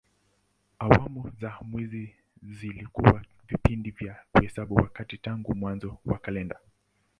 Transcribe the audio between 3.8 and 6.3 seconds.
vya kuhesabu wakati tangu mwanzo wa